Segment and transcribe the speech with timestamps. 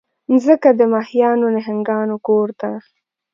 [0.31, 2.71] مځکه د ماهیانو، نهنګانو کور ده.